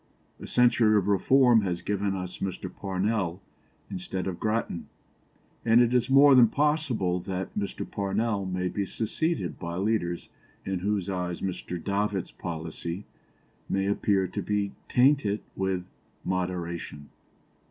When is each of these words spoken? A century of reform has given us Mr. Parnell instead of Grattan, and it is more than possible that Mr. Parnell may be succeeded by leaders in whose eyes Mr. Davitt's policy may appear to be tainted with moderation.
A 0.39 0.47
century 0.47 0.97
of 0.97 1.07
reform 1.07 1.61
has 1.61 1.83
given 1.83 2.15
us 2.15 2.39
Mr. 2.39 2.75
Parnell 2.75 3.39
instead 3.91 4.25
of 4.25 4.39
Grattan, 4.39 4.87
and 5.63 5.79
it 5.79 5.93
is 5.93 6.09
more 6.09 6.33
than 6.33 6.47
possible 6.47 7.19
that 7.19 7.53
Mr. 7.53 7.85
Parnell 7.87 8.47
may 8.47 8.67
be 8.67 8.83
succeeded 8.83 9.59
by 9.59 9.75
leaders 9.75 10.29
in 10.65 10.79
whose 10.79 11.07
eyes 11.07 11.41
Mr. 11.41 11.77
Davitt's 11.79 12.31
policy 12.31 13.05
may 13.69 13.85
appear 13.85 14.25
to 14.25 14.41
be 14.41 14.71
tainted 14.89 15.43
with 15.55 15.85
moderation. 16.25 17.09